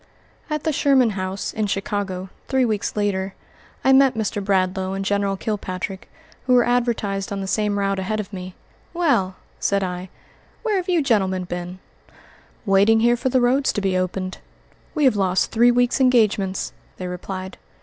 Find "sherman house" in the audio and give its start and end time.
0.73-1.53